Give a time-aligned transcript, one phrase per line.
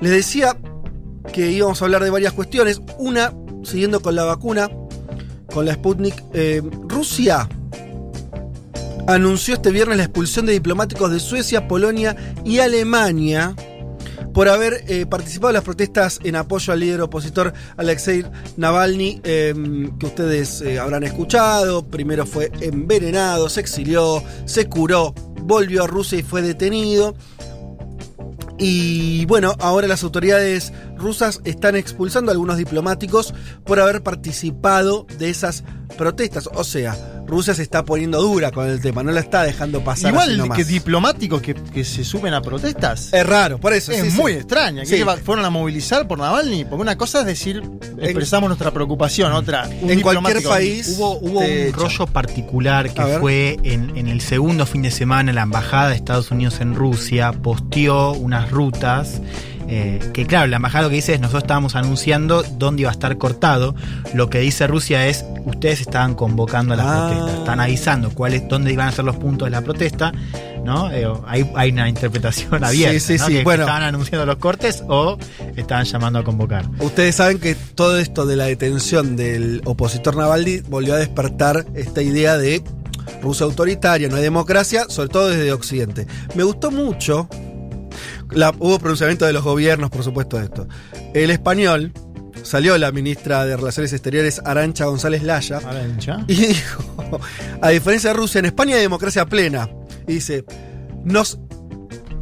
[0.00, 0.56] Les decía
[1.32, 2.80] que íbamos a hablar de varias cuestiones.
[2.98, 3.32] Una,
[3.62, 4.68] siguiendo con la vacuna,
[5.52, 6.22] con la Sputnik.
[6.32, 7.48] eh, Rusia
[9.06, 13.54] anunció este viernes la expulsión de diplomáticos de Suecia, Polonia y Alemania
[14.32, 18.24] por haber eh, participado en las protestas en apoyo al líder opositor Alexei
[18.56, 19.54] Navalny, eh,
[19.98, 21.86] que ustedes eh, habrán escuchado.
[21.86, 27.14] Primero fue envenenado, se exilió, se curó, volvió a Rusia y fue detenido.
[28.62, 33.32] Y bueno, ahora las autoridades rusas están expulsando a algunos diplomáticos
[33.64, 35.64] por haber participado de esas
[35.96, 36.46] protestas.
[36.52, 40.08] O sea, Rusia se está poniendo dura con el tema, no la está dejando pasar.
[40.10, 40.58] así Igual nomás.
[40.58, 43.12] que diplomáticos que, que se suben a protestas.
[43.12, 43.92] Es raro, por eso.
[43.92, 44.38] es sí, muy sí.
[44.38, 44.84] extraña.
[44.84, 46.64] Que fueron a movilizar por Navalny.
[46.64, 47.62] Porque una cosa es decir,
[47.98, 49.32] expresamos nuestra preocupación.
[49.32, 54.66] Otra, un En cualquier país Hubo, un rollo particular que fue en, en el segundo
[54.66, 59.20] fin de semana la embajada de Estados Unidos en Rusia posteó unas rutas
[59.72, 62.92] eh, que claro, la embajada lo que dice es nosotros estábamos anunciando dónde iba a
[62.92, 63.74] estar cortado.
[64.14, 67.06] Lo que dice Rusia es ustedes estaban convocando a las Ah.
[67.08, 70.12] protestas, están avisando cuáles, dónde iban a ser los puntos de la protesta,
[70.64, 70.90] ¿no?
[70.92, 73.26] Eh, hay, hay una interpretación abierta, Sí, sí, ¿no?
[73.26, 73.62] sí, que bueno.
[73.62, 75.16] estaban anunciando los cortes o
[75.56, 76.66] estaban llamando a convocar.
[76.80, 82.02] Ustedes saben que todo esto de la detención del opositor Navalny volvió a despertar esta
[82.02, 82.62] idea de
[83.22, 86.06] Rusia autoritaria, no hay democracia, sobre todo desde Occidente.
[86.34, 87.28] Me gustó mucho,
[88.32, 90.66] la- hubo pronunciamiento de los gobiernos, por supuesto, de esto.
[91.14, 91.92] El español,
[92.42, 96.24] salió la ministra de Relaciones Exteriores, Arancha González Laya, Arancha.
[96.28, 97.20] y dijo,
[97.60, 99.68] a diferencia de Rusia, en España hay democracia plena.
[100.06, 100.44] Y dice,
[101.04, 101.38] nos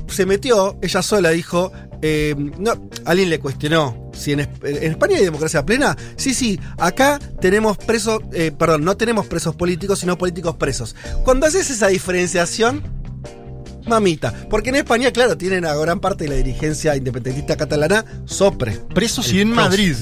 [0.09, 5.65] se metió, ella sola dijo, eh, no, alguien le cuestionó si en España hay democracia
[5.65, 5.97] plena.
[6.16, 10.97] Sí, sí, acá tenemos presos, eh, perdón, no tenemos presos políticos, sino políticos presos.
[11.25, 12.82] Cuando haces esa diferenciación,
[13.88, 18.78] mamita, porque en España, claro, tienen a gran parte de la dirigencia independentista catalana sopre.
[18.94, 19.97] Presos y en Madrid.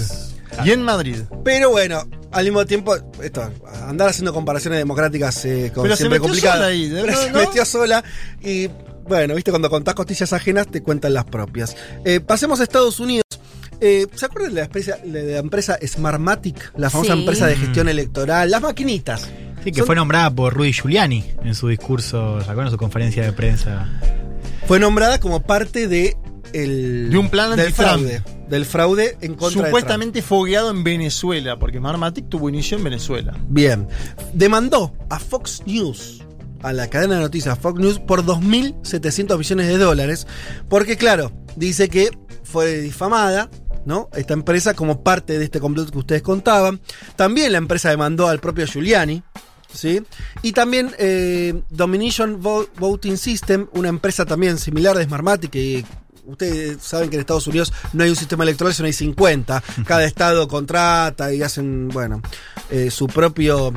[0.65, 1.17] Y en Madrid.
[1.45, 3.51] Pero bueno, al mismo tiempo, esto,
[3.87, 6.55] andar haciendo comparaciones democráticas eh, con- Pero se siempre metió complicado.
[6.57, 7.03] sola ahí, ¿no?
[7.03, 8.05] Pero se metió sola
[8.43, 8.69] y
[9.09, 11.77] bueno, viste, cuando contás costillas ajenas te cuentan las propias.
[12.05, 13.23] Eh, pasemos a Estados Unidos.
[13.81, 16.73] Eh, ¿Se acuerdan de la, empresa, de la empresa Smartmatic?
[16.79, 17.19] La famosa Sí.
[17.21, 19.29] empresa de gestión electoral, las maquinitas.
[19.67, 22.67] Sí, que Son- fue nombrada por Rudy Giuliani en su discurso, ¿se acuerdan?
[22.67, 23.89] En su conferencia de prensa.
[24.69, 26.17] Fue nombrada como parte de
[26.53, 28.23] el, De un plan del fraude.
[28.49, 33.33] Del fraude en contra de Supuestamente fogueado en Venezuela, porque Marmatic tuvo inicio en Venezuela.
[33.33, 33.47] Trump.
[33.51, 33.89] Bien.
[34.33, 36.23] Demandó a Fox News,
[36.63, 40.29] a la cadena de noticias Fox News, por 2.700 millones de dólares.
[40.69, 43.51] Porque, claro, dice que fue difamada.
[43.85, 44.09] ¿no?
[44.15, 46.81] Esta empresa como parte de este complot que ustedes contaban.
[47.15, 49.23] También la empresa demandó al propio Giuliani.
[49.77, 50.03] ¿Sí?
[50.43, 55.85] Y también eh, Domination Vo- Voting System, una empresa también similar de Smartmatic, que
[56.25, 59.63] ustedes saben que en Estados Unidos no hay un sistema electoral, sino hay 50.
[59.87, 62.23] Cada estado contrata y hacen, bueno,
[62.71, 63.73] eh, su, propio,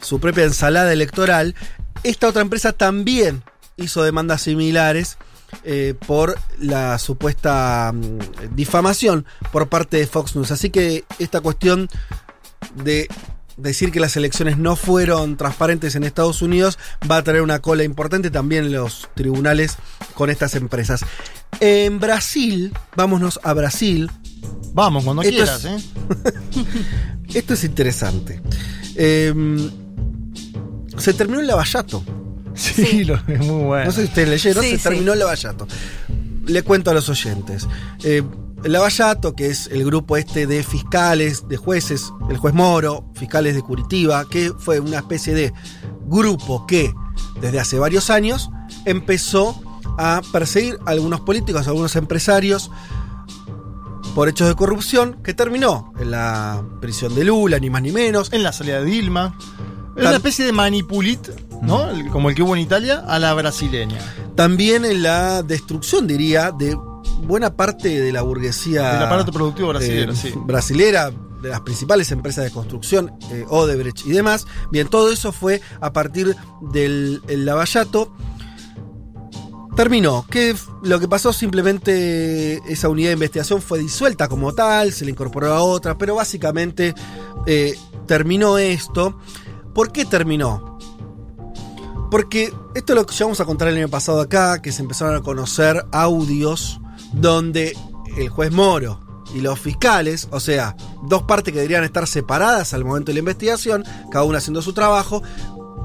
[0.00, 1.54] su propia ensalada electoral.
[2.02, 3.42] Esta otra empresa también
[3.76, 5.16] hizo demandas similares
[5.64, 10.50] eh, por la supuesta mm, difamación por parte de Fox News.
[10.50, 11.88] Así que esta cuestión
[12.82, 13.06] de
[13.56, 16.78] decir que las elecciones no fueron transparentes en Estados Unidos
[17.10, 19.76] va a tener una cola importante también en los tribunales
[20.14, 21.04] con estas empresas.
[21.60, 24.10] En Brasil, vámonos a Brasil,
[24.74, 26.64] Vamos, cuando Esto quieras, es- ¿eh?
[27.34, 28.40] esto es interesante.
[28.96, 29.32] Eh,
[30.96, 32.02] se terminó el lavallato.
[32.54, 33.84] Sí, lo- es muy bueno.
[33.86, 34.82] No sé si ustedes leyeron, Sí, se sí.
[34.82, 35.66] terminó el Lavallato.
[36.46, 37.66] Le cuento a los oyentes.
[38.02, 38.22] Eh,
[38.64, 43.62] Lavallato, que es el grupo este de fiscales, de jueces, el juez Moro, fiscales de
[43.62, 45.52] Curitiba, que fue una especie de
[46.06, 46.92] grupo que
[47.40, 48.50] desde hace varios años
[48.84, 49.60] empezó
[49.98, 52.70] a perseguir a algunos políticos, a algunos empresarios
[54.14, 58.32] por hechos de corrupción, que terminó en la prisión de Lula, ni más ni menos.
[58.32, 59.36] En la salida de Dilma.
[59.96, 61.28] Es Tam- una especie de manipulit,
[61.62, 61.88] ¿no?
[61.90, 63.98] El- Como el que hubo en Italia, a la brasileña.
[64.34, 66.76] También en la destrucción, diría, de
[67.26, 70.32] buena parte de la burguesía Del aparato productivo brasileño, eh, sí.
[70.36, 71.10] brasilera,
[71.42, 74.46] de las principales empresas de construcción, eh, Odebrecht y demás.
[74.70, 78.14] Bien, todo eso fue a partir del el Lavallato.
[79.76, 80.26] Terminó.
[80.30, 85.10] Que lo que pasó simplemente esa unidad de investigación fue disuelta como tal, se le
[85.10, 86.94] incorporó a otra, pero básicamente
[87.46, 87.74] eh,
[88.06, 89.18] terminó esto.
[89.74, 90.78] ¿Por qué terminó?
[92.10, 95.16] Porque esto es lo que llevamos a contar el año pasado acá, que se empezaron
[95.16, 96.81] a conocer audios
[97.12, 97.76] donde
[98.16, 99.00] el juez Moro
[99.34, 103.20] y los fiscales, o sea, dos partes que deberían estar separadas al momento de la
[103.20, 105.22] investigación, cada uno haciendo su trabajo,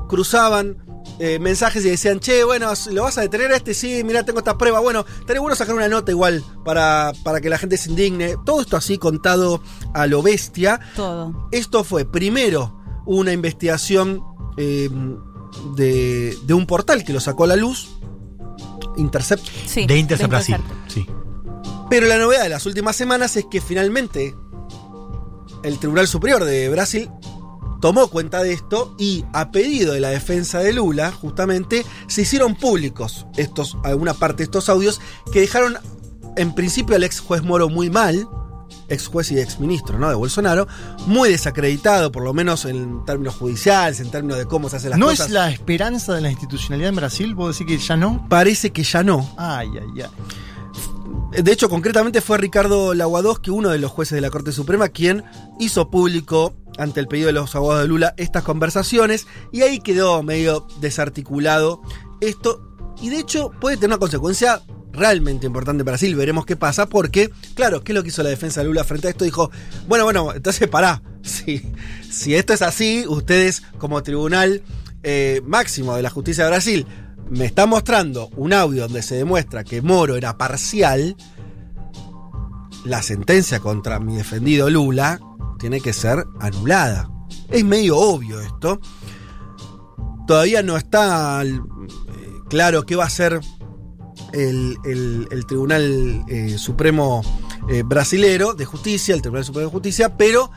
[0.08, 0.84] cruzaban
[1.20, 3.74] eh, mensajes y decían, che, bueno, ¿lo vas a detener a este?
[3.74, 4.80] Sí, mira, tengo esta prueba.
[4.80, 8.36] Bueno, estaría bueno sacar una nota igual para, para que la gente se indigne.
[8.46, 9.62] Todo esto así contado
[9.94, 10.80] a lo bestia.
[10.96, 11.48] Todo.
[11.52, 14.22] Esto fue primero una investigación
[14.58, 14.90] eh,
[15.76, 17.97] de, de un portal que lo sacó a la luz,
[18.98, 19.48] Intercept.
[19.66, 20.58] Sí, de Intercept Brasil.
[20.88, 21.06] Sí.
[21.90, 24.36] Pero la novedad de las últimas semanas es que finalmente
[25.64, 27.10] el Tribunal Superior de Brasil
[27.82, 32.56] tomó cuenta de esto y a pedido de la defensa de Lula, justamente, se hicieron
[32.56, 35.00] públicos estos, alguna parte de estos audios
[35.32, 35.78] que dejaron
[36.36, 38.28] en principio al ex juez Moro muy mal,
[38.90, 40.10] ex juez y ex ministro ¿no?
[40.10, 40.68] de Bolsonaro,
[41.06, 45.00] muy desacreditado, por lo menos en términos judiciales, en términos de cómo se hacen las
[45.00, 45.28] ¿No cosas.
[45.28, 47.36] es la esperanza de la institucionalidad en Brasil?
[47.36, 48.26] ¿Vos decís que ya no?
[48.30, 49.30] Parece que ya no.
[49.38, 51.44] Ay, ay, ay.
[51.44, 55.24] De hecho, concretamente fue Ricardo Laguadosque, uno de los jueces de la Corte Suprema, quien
[55.60, 60.24] hizo público, ante el pedido de los abogados de Lula, estas conversaciones, y ahí quedó
[60.24, 61.82] medio desarticulado
[62.22, 62.62] esto,
[63.02, 64.62] y de hecho puede tener una consecuencia
[64.98, 68.30] realmente importante en Brasil, veremos qué pasa, porque, claro, ¿qué es lo que hizo la
[68.30, 69.24] defensa de Lula frente a esto?
[69.26, 69.52] Dijo,
[69.88, 71.62] bueno, bueno, entonces pará, si,
[72.10, 74.64] si esto es así, ustedes como tribunal
[75.04, 76.88] eh, máximo de la justicia de Brasil
[77.30, 81.16] me están mostrando un audio donde se demuestra que Moro era parcial,
[82.86, 85.20] la sentencia contra mi defendido Lula
[85.60, 87.10] tiene que ser anulada.
[87.50, 88.80] Es medio obvio esto.
[90.26, 91.60] Todavía no está eh,
[92.50, 93.42] claro qué va a hacer
[94.34, 97.22] el, el- el Tribunal eh, Supremo
[97.70, 100.52] eh, Brasilero de Justicia, el Tribunal Supremo de Justicia, pero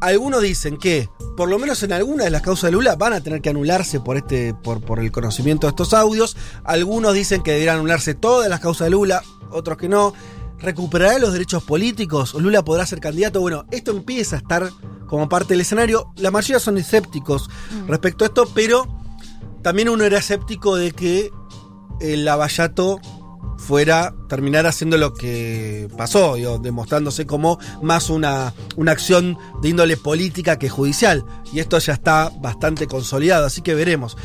[0.00, 3.20] algunos dicen que, por lo menos en alguna de las causas de Lula, van a
[3.22, 6.36] tener que anularse por, este, por, por el conocimiento de estos audios.
[6.64, 10.12] Algunos dicen que deberían anularse todas las causas de Lula, otros que no.
[10.58, 12.34] ¿Recuperará los derechos políticos?
[12.34, 13.40] ¿Lula podrá ser candidato?
[13.40, 14.70] Bueno, esto empieza a estar
[15.06, 16.12] como parte del escenario.
[16.16, 17.48] La mayoría son escépticos
[17.86, 18.86] respecto a esto, pero
[19.62, 21.30] también uno era escéptico de que
[22.00, 23.00] el Lavallato
[23.56, 29.96] fuera terminar haciendo lo que pasó, digo, demostrándose como más una, una acción de índole
[29.96, 31.24] política que judicial.
[31.52, 34.16] Y esto ya está bastante consolidado, así que veremos.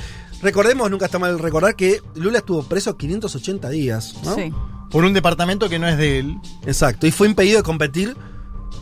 [0.42, 4.36] Recordemos, nunca está mal recordar que Lula estuvo preso 580 días, ¿no?
[4.36, 4.52] Sí.
[4.90, 8.18] Por un departamento que no es de él, Exacto, y fue impedido de competir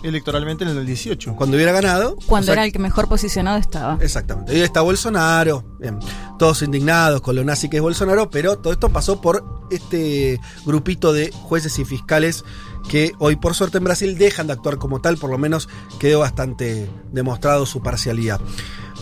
[0.04, 1.36] electoralmente en el 18.
[1.36, 2.16] cuando hubiera ganado.
[2.26, 3.98] Cuando O sea, era el que mejor posicionado estaba.
[4.02, 4.54] Exactamente.
[4.54, 6.00] Hoy está Bolsonaro, bien,
[6.38, 11.14] todos indignados con lo nazi que es Bolsonaro, pero todo esto pasó por este grupito
[11.14, 12.44] de jueces y fiscales
[12.90, 15.68] que hoy por suerte en Brasil dejan de actuar como tal, por lo menos
[16.00, 18.40] quedó bastante demostrado su parcialidad.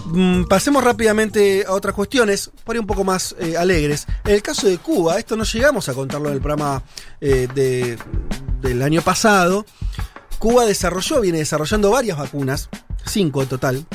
[0.06, 4.08] Mm, Pasemos rápidamente a otras cuestiones, por ahí un poco más eh, alegres.
[4.26, 6.82] En el caso de Cuba, esto no llegamos a contarlo en el programa
[7.22, 7.98] eh, de-
[8.62, 9.66] del año pasado.
[10.40, 12.70] Cuba desarrolló, viene desarrollando varias vacunas,
[13.06, 13.86] cinco en total,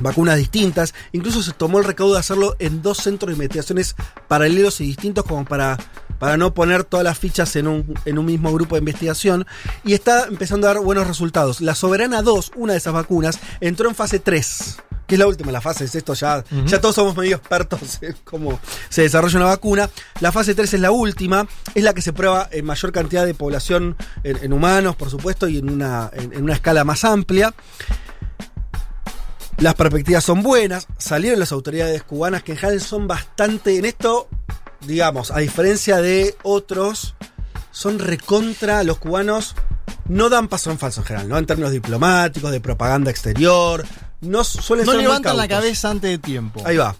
[0.00, 0.94] vacunas distintas.
[1.12, 3.96] Incluso se tomó el recaudo de hacerlo en dos centros de investigaciones
[4.28, 5.78] paralelos y distintos como para,
[6.18, 9.46] para no poner todas las fichas en un, en un mismo grupo de investigación.
[9.84, 11.60] Y está empezando a dar buenos resultados.
[11.60, 14.76] La Soberana 2, una de esas vacunas, entró en fase 3.
[15.06, 18.16] Que es la última, la fase es esto, ya, ya todos somos medio expertos en
[18.24, 18.58] cómo
[18.88, 19.88] se desarrolla una vacuna.
[20.20, 23.32] La fase 3 es la última, es la que se prueba en mayor cantidad de
[23.34, 27.54] población, en, en humanos, por supuesto, y en una, en- en una escala más amplia.
[29.58, 30.86] Las perspectivas son buenas.
[30.98, 33.78] Salieron las autoridades cubanas que en general son bastante.
[33.78, 34.28] En esto,
[34.86, 37.14] digamos, a diferencia de otros,
[37.70, 38.82] son recontra.
[38.82, 39.54] Los cubanos
[40.08, 41.38] no dan paso en falso en general, ¿no?
[41.38, 43.86] En términos diplomáticos, de propaganda exterior.
[44.26, 46.62] No suelen No ser muy levantan la cabeza antes de tiempo.
[46.64, 46.96] Ahí va.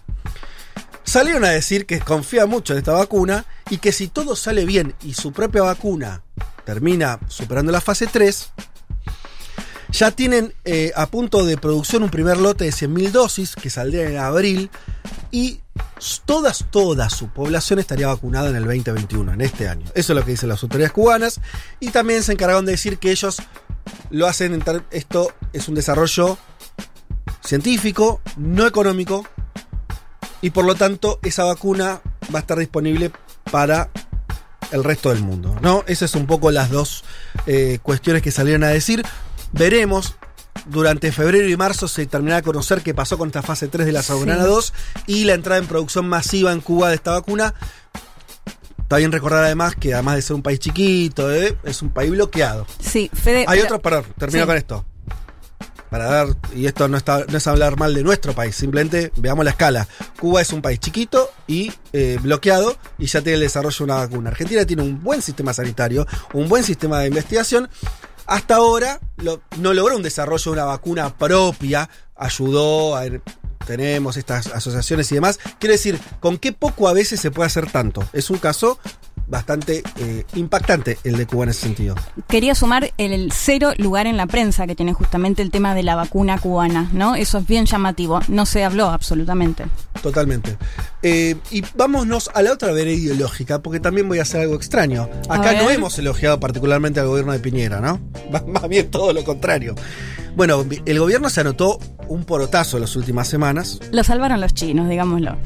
[1.03, 4.93] Salieron a decir que confía mucho en esta vacuna y que si todo sale bien
[5.01, 6.21] y su propia vacuna
[6.65, 8.49] termina superando la fase 3,
[9.89, 14.11] ya tienen eh, a punto de producción un primer lote de 100.000 dosis que saldrían
[14.11, 14.69] en abril
[15.31, 15.61] y
[16.25, 19.85] todas, toda su población estaría vacunada en el 2021, en este año.
[19.95, 21.39] Eso es lo que dicen las autoridades cubanas
[21.79, 23.37] y también se encargaron de decir que ellos
[24.09, 26.37] lo hacen, esto es un desarrollo
[27.47, 29.25] científico, no económico,
[30.41, 32.01] y por lo tanto esa vacuna
[32.33, 33.11] va a estar disponible
[33.51, 33.89] para
[34.71, 35.55] el resto del mundo.
[35.61, 35.83] ¿no?
[35.87, 37.03] Esas son un poco las dos
[37.47, 39.03] eh, cuestiones que salieron a decir.
[39.53, 40.15] Veremos.
[40.65, 43.91] Durante febrero y marzo se terminará de conocer qué pasó con esta fase 3 de
[43.93, 44.49] la Soberana Sí.
[44.49, 44.73] 2
[45.05, 47.53] y la entrada en producción masiva en Cuba de esta vacuna.
[48.81, 51.57] Está bien recordar además que además de ser un país chiquito, ¿eh?
[51.63, 52.65] es un país bloqueado.
[52.81, 53.45] Sí, Fede.
[53.47, 54.47] Hay pero- otro, perdón, termino Sí.
[54.47, 54.85] con esto.
[55.89, 59.45] Para dar, y esto no, está, no es hablar mal de nuestro país, simplemente veamos
[59.45, 59.87] la escala.
[60.19, 63.95] Cuba es un país chiquito y eh, bloqueado y ya tiene el desarrollo de una
[63.95, 64.29] vacuna.
[64.29, 67.69] Argentina tiene un buen sistema sanitario, un buen sistema de investigación.
[68.25, 68.99] Hasta ahora
[69.57, 73.05] no logró un desarrollo de una vacuna propia, ayudó a...
[73.65, 75.39] Tenemos estas asociaciones y demás.
[75.59, 78.01] Quiero decir, con qué poco a veces se puede hacer tanto.
[78.13, 78.79] Es un caso
[79.27, 81.95] bastante eh, impactante el de Cuba en ese sentido.
[82.27, 85.83] Quería sumar el, el cero lugar en la prensa que tiene justamente el tema de
[85.83, 87.15] la vacuna cubana, ¿no?
[87.15, 88.19] Eso es bien llamativo.
[88.27, 89.65] No se habló absolutamente.
[90.01, 90.57] Totalmente.
[91.03, 95.09] Eh, y vámonos a la otra vereda ideológica, porque también voy a hacer algo extraño.
[95.29, 97.99] Acá no hemos elogiado particularmente al gobierno de Piñera, ¿no?
[98.31, 99.75] Más más bien todo lo contrario.
[100.35, 103.79] Bueno, el gobierno se anotó un porotazo en las últimas semanas.
[103.91, 105.37] Lo salvaron los chinos, digámoslo.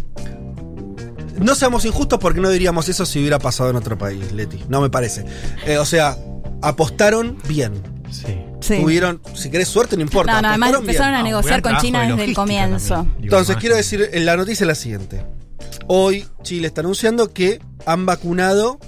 [1.41, 4.63] No seamos injustos porque no diríamos eso si hubiera pasado en otro país, Leti.
[4.69, 5.25] No me parece.
[5.65, 6.17] Eh, o sea,
[6.61, 7.73] apostaron bien.
[8.11, 8.37] Sí.
[8.59, 8.79] Sí.
[8.79, 10.33] Tuvieron, si querés suerte, no importa.
[10.33, 10.81] No, no, además bien.
[10.81, 12.93] empezaron a negociar con China de desde el comienzo.
[12.95, 13.23] también.
[13.23, 15.25] Entonces, quiero decir, eh, la noticia es la siguiente.
[15.87, 18.79] Hoy Chile está anunciando que han vacunado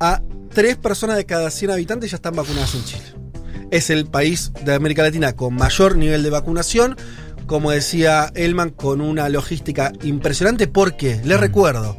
[0.00, 3.04] a tres personas de cada 100 habitantes ya están vacunadas en Chile.
[3.70, 6.96] Es el país de América Latina con mayor nivel de vacunación.
[7.46, 10.66] Como decía Elman, con una logística impresionante.
[10.66, 11.96] Porque, les recuerdo,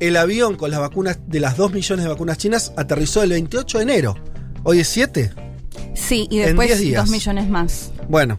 [0.00, 3.78] el avión con las vacunas de las 2 millones de vacunas chinas aterrizó el 28
[3.78, 4.14] de enero.
[4.62, 5.32] Hoy es 7.
[5.94, 7.02] Sí, y después 10 días.
[7.04, 7.90] dos millones más.
[8.08, 8.38] Bueno,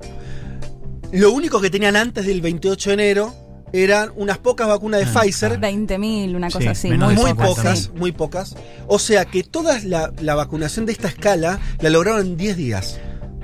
[1.12, 3.34] lo único que tenían antes del 28 de enero
[3.74, 5.60] eran unas pocas vacunas de Ah, Pfizer.
[5.60, 6.90] 20.000, una Sí, cosa así.
[6.90, 7.90] menos Muy, pocas, pocas, sí.
[7.96, 8.56] muy pocas.
[8.88, 13.00] O sea que toda la, la vacunación de esta escala la lograron en 10 días.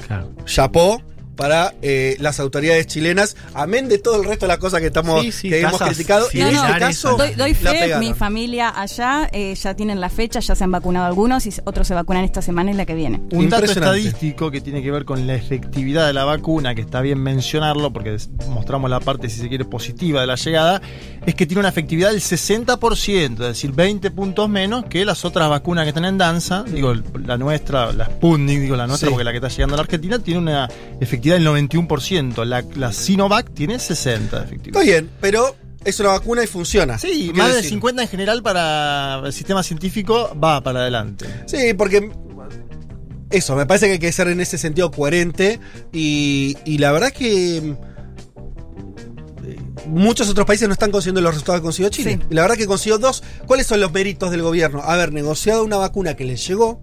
[0.07, 0.31] Claro.
[0.45, 1.01] Chapó
[1.35, 5.21] para eh, las autoridades chilenas, amén de todo el resto de las cosas que estamos
[5.21, 6.27] Sí, sí, que hemos criticado.
[6.33, 10.55] Y en este caso, Doy, fe, mi familia allá eh, ya tienen la fecha, ya
[10.55, 13.21] se han vacunado algunos y otros se vacunan esta semana y la que viene.
[13.31, 17.01] Un dato estadístico que tiene que ver con la efectividad de la vacuna, que está
[17.01, 18.17] bien mencionarlo porque
[18.49, 20.81] mostramos la parte, si se quiere, positiva de la llegada,
[21.25, 25.49] es que tiene una efectividad del 60%, es decir, 20 puntos menos que las otras
[25.49, 26.63] vacunas que están en danza.
[26.63, 26.93] Digo,
[27.25, 29.11] la nuestra, la Sputnik, digo la nuestra Sí.
[29.11, 30.67] porque la que está llegando a la Argentina, tiene una
[30.99, 32.43] efectividad del 91%.
[32.45, 34.81] La, la Sinovac tiene 60 de efectividad.
[34.81, 36.97] Está bien, pero es una vacuna y funciona.
[36.97, 37.71] Sí, más de decir.
[37.71, 41.25] 50 en general para el sistema científico va para adelante.
[41.47, 42.11] Sí, porque
[43.31, 45.59] eso, me parece que hay que ser en ese sentido coherente
[45.91, 47.75] y, y la verdad es que eh,
[49.87, 52.19] muchos otros países no están consiguiendo los resultados que consiguió Chile.
[52.19, 52.27] Sí.
[52.29, 53.23] Y la verdad que consiguió dos.
[53.47, 54.81] ¿Cuáles son los méritos del gobierno?
[54.83, 56.81] Haber negociado una vacuna que les llegó.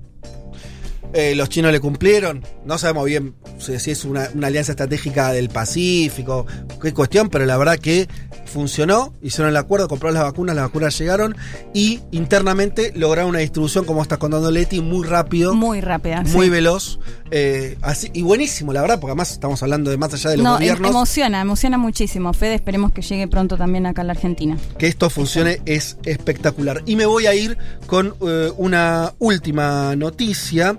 [1.14, 2.44] Eh, los chinos le cumplieron.
[2.66, 6.46] No sabemos bien si es una, una alianza estratégica del Pacífico,
[6.82, 8.06] qué cuestión, pero la verdad que
[8.44, 9.14] funcionó.
[9.22, 11.36] Hicieron el acuerdo, compraron las vacunas, las vacunas llegaron
[11.72, 16.24] y internamente lograron una distribución, como estás contando Leti, muy rápido, muy, Muy rápida.
[16.26, 16.48] sí.
[16.48, 16.98] veloz.
[17.30, 20.44] eh, así, y buenísimo, la verdad, porque además estamos hablando de más allá de los
[20.44, 20.90] No, em- gobiernos.
[20.90, 22.32] emociona, emociona muchísimo.
[22.32, 24.56] Fede, esperemos que llegue pronto también acá a la Argentina.
[24.78, 26.82] que esto funcione es espectacular.
[26.86, 30.78] Y me voy a ir con eh, una última noticia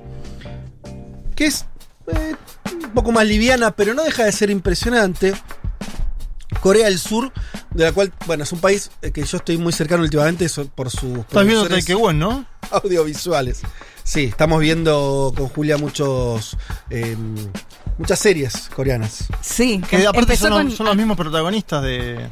[1.39, 1.65] que es
[2.07, 2.35] eh,
[2.83, 5.33] un poco más liviana, pero no deja de ser impresionante.
[6.59, 7.31] Corea del Sur,
[7.71, 10.89] de la cual, bueno, es un país eh, que yo estoy muy cercano últimamente por
[10.89, 12.45] sus Estás viendo Taekwondo, ¿no?
[12.71, 13.61] audiovisuales.
[14.03, 16.57] Sí, estamos viendo con Julia muchos
[16.89, 17.15] eh,
[17.97, 19.27] muchas series coreanas.
[19.41, 22.27] Sí, Que em- aparte son, con son los mismos protagonistas de.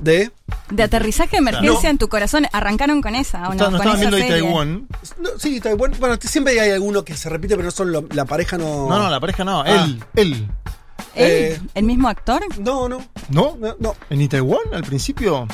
[0.00, 0.30] De
[0.70, 1.90] de aterrizaje de emergencia No.
[1.90, 2.46] en tu corazón.
[2.52, 3.64] Arrancaron con esa, ¿o no?
[3.66, 4.28] Con estaban viendo de.
[4.28, 4.86] Taiwán.
[5.18, 8.24] no, sí, Taiwán, bueno, siempre hay alguno que se repite, pero no son lo- la
[8.24, 8.88] pareja no.
[8.88, 9.60] No, no, la pareja no.
[9.62, 9.84] Ah.
[9.84, 10.02] Él.
[10.14, 10.32] Él.
[11.14, 11.32] ¿Él?
[11.54, 11.60] Eh.
[11.74, 12.42] ¿El mismo actor?
[12.58, 12.98] No, no,
[13.30, 13.56] ¿No?
[13.58, 13.96] no, no.
[14.10, 15.46] ¿En Itaewon al principio?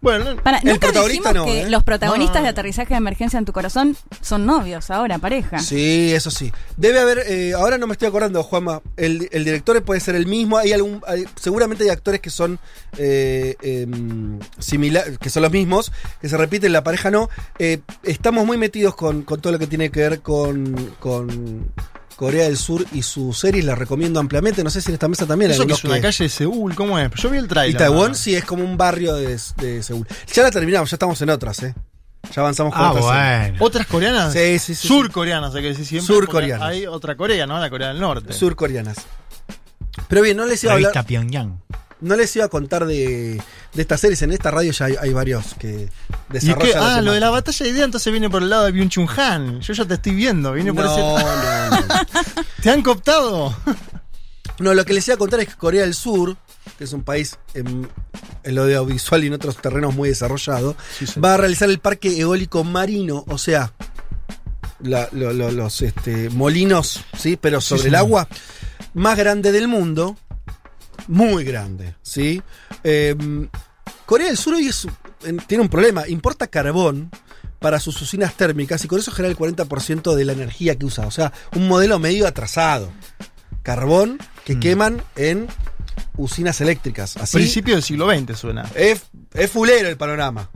[0.00, 1.70] Bueno, no- Para, El nunca protagonista dijimos no, que ¿eh?
[1.70, 2.44] los protagonistas No, no, no.
[2.44, 5.58] de aterrizaje de emergencia en tu corazón son novios ahora, pareja.
[5.58, 6.52] Sí, eso sí.
[6.76, 10.26] Debe haber, eh, ahora no me estoy acordando, Juanma, el, el director puede ser el
[10.26, 12.58] mismo, hay algún, hay- seguramente hay actores que son
[12.96, 15.90] eh, em, similar, que son los mismos,
[16.20, 17.28] que se repiten, la pareja no.
[18.04, 21.70] Estamos muy metidos con, con todo lo que tiene que ver con, con
[22.18, 25.24] Corea del Sur y sus series, la recomiendo ampliamente, no sé si en esta mesa
[25.24, 27.08] también hay eso que es una que- calle de Seúl, ¿cómo es?
[27.14, 27.78] Yo vi el Y trailer.
[27.78, 30.04] Taiwán sí es como un barrio de, de Seúl.
[30.34, 31.74] Ya la terminamos, ya estamos en otras, ¿eh?
[32.34, 33.56] Ya avanzamos con Ah, otras bueno.
[33.64, 34.32] ¿Otras coreanas?
[34.32, 34.88] Sí, sí, sí.
[34.88, 36.12] Surcoreanas, hay que decir siempre.
[36.12, 36.68] Surcoreanas.
[36.68, 37.56] Hay otra Corea, ¿no?
[37.60, 38.32] La Corea del Norte.
[38.32, 38.96] surcoreanas.
[40.08, 40.90] Pero bien, no les iba a hablar.
[40.92, 41.60] Revista Pyongyang.
[42.00, 43.42] No les iba a contar de,
[43.74, 44.22] de estas series.
[44.22, 45.68] En esta radio ya hay, hay varios que
[46.32, 46.78] ¿Y es desarrollan.
[46.82, 49.08] ah, lo de la batalla de idea entonces viene por el lado de Byung Chun
[49.16, 49.60] Han.
[49.60, 51.00] Yo ya te estoy viendo, viene por no, ese.
[51.70, 51.86] no, no.
[52.62, 53.54] ¿Te han cooptado?
[54.60, 56.36] No, lo que les iba a contar es que Corea del Sur,
[56.78, 57.88] que es un país en,
[58.44, 61.18] en lo de audiovisual y en otros terrenos muy desarrollado, Sí, sí.
[61.20, 63.72] va a realizar el parque eólico marino, o sea,
[64.80, 67.36] la- lo- lo- los este, molinos, ¿sí?
[67.40, 68.28] Pero sobre el agua,
[68.94, 70.16] más grande del mundo,
[71.08, 72.40] muy grande, ¿sí?
[72.84, 73.14] Eh,
[74.06, 74.86] Corea del Sur hoy es-
[75.24, 77.10] en- tiene un problema, importa carbón
[77.58, 81.06] para sus usinas térmicas y con eso genera el 40% de la energía que usa,
[81.06, 82.90] o sea, un modelo medio atrasado.
[83.62, 84.60] Carbón que Mm.
[84.60, 85.48] queman en
[86.16, 87.16] usinas eléctricas.
[87.16, 88.68] Así Principio del siglo XX suena.
[88.74, 89.02] es,
[89.34, 90.48] es fulero el panorama.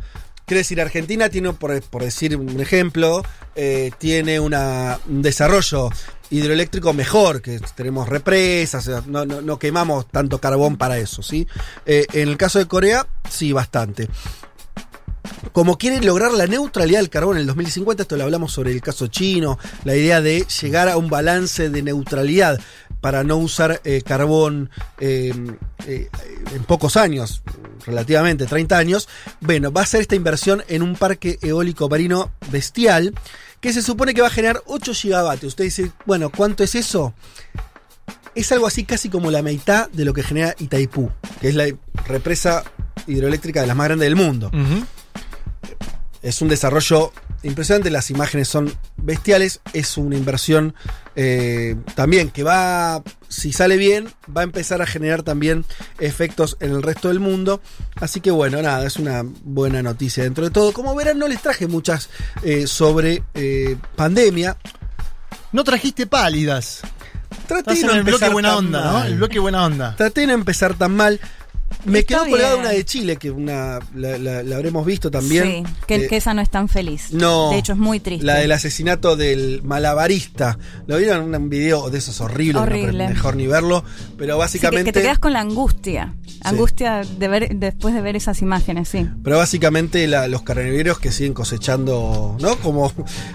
[0.47, 3.23] Quiere decir, Argentina tiene, por, por decir un ejemplo,
[3.55, 5.91] eh, tiene una, un desarrollo
[6.33, 11.47] hidroeléctrico mejor, que tenemos represas, no, no- no quemamos tanto carbón para eso, ¿sí?
[11.87, 14.09] Eh, en el caso de Corea, sí, bastante.
[15.53, 18.81] Como quieren lograr la neutralidad del carbón en el 2050, esto lo hablamos sobre el
[18.81, 22.59] caso chino, la idea de llegar a un balance de neutralidad
[23.03, 25.35] para no usar eh, carbón eh,
[25.87, 26.09] eh,
[26.55, 27.43] en pocos años,
[27.85, 29.09] relativamente 30 años,
[29.41, 33.13] bueno, va a ser esta inversión en un parque eólico marino bestial
[33.61, 35.51] que se supone que va a generar 8 gigavatios.
[35.51, 37.13] Usted dice, bueno, ¿cuánto es eso?
[38.37, 41.67] Es algo así casi como la mitad de lo que genera Itaipú, que es la
[42.07, 42.63] represa
[43.09, 44.49] hidroeléctrica de las más grandes del mundo.
[46.23, 50.75] Es un desarrollo impresionante, las imágenes son bestiales, es una inversión
[51.17, 55.65] eh, también que va, si sale bien, va a empezar a generar también
[55.99, 57.61] efectos en el resto del mundo.
[57.97, 60.73] Así que bueno, nada, es una buena noticia dentro de todo.
[60.73, 62.09] Como verán, no les traje muchas
[62.43, 64.57] eh, sobre eh, pandemia.
[65.53, 66.81] No trajiste pálidas.
[67.47, 69.05] Traté Estás de en no el bloque buena onda, ¿no?
[69.05, 69.97] El bloque buena onda.
[69.97, 71.21] Traté de no empezar tan mal.
[71.85, 75.65] Me Está quedó colgada una de Chile, que una la, la- la habremos visto también.
[75.67, 77.09] Sí, que, Eh, que esa no es tan feliz.
[77.13, 77.51] No.
[77.51, 78.25] De hecho, es muy triste.
[78.25, 80.59] La del asesinato del malabarista.
[80.87, 81.25] ¿Lo vieron?
[81.25, 82.55] Un, un video de esos horribles.
[82.55, 83.09] no, Horrible.
[83.09, 83.85] mejor ni verlo.
[84.17, 84.85] Pero Sí, que, básicamente.
[84.85, 86.15] que te quedas con la angustia.
[86.45, 89.09] Angustia de ver, después de ver esas imágenes, sí.
[89.25, 92.57] Pero básicamente la- los carabineros que siguen cosechando, ¿no?
[92.57, 92.93] Como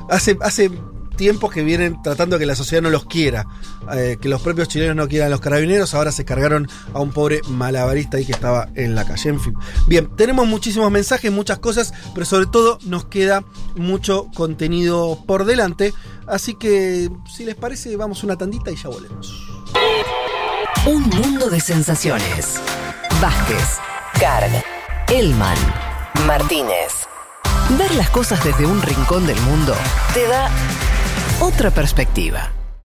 [0.10, 0.70] hace, hace
[1.18, 3.46] tiempos que vienen tratando de que la sociedad no los quiera,
[3.94, 7.12] eh, que los propios chilenos no quieran a los carabineros, ahora se cargaron a un
[7.12, 9.56] pobre malabarista ahí que estaba en la calle, en fin.
[9.88, 13.44] Bien, tenemos muchísimos mensajes, muchas cosas, pero sobre todo nos queda
[13.76, 15.94] mucho contenido por delante,
[16.28, 19.44] así que si les parece vamos una tandita y ya volvemos.
[20.86, 22.62] Un mundo de sensaciones.
[23.22, 23.80] Vázquez,
[24.20, 24.64] Carg,
[25.10, 25.58] Elman,
[26.26, 27.08] Martínez.
[27.78, 29.76] Ver las cosas desde un rincón del mundo
[30.14, 30.50] te da
[31.40, 32.57] otra perspectiva.